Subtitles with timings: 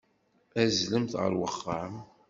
[0.63, 1.93] Azzlemt ɣer uxxam.